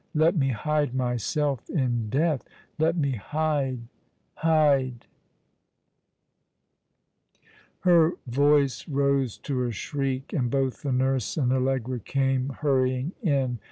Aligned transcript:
Let 0.15 0.35
me 0.35 0.49
hide 0.49 0.95
myself 0.95 1.69
in 1.69 2.09
death! 2.09 2.43
let 2.79 2.97
me 2.97 3.17
hide— 3.17 3.87
hide!" 4.33 5.05
Her 7.81 8.13
voice 8.25 8.87
rose 8.87 9.37
to 9.37 9.63
a 9.63 9.71
shriek; 9.71 10.33
and 10.33 10.49
both 10.49 10.81
the 10.81 10.91
nurse 10.91 11.37
and 11.37 11.53
Allegra 11.53 11.99
came 11.99 12.49
hurrying 12.49 13.11
in. 13.21 13.59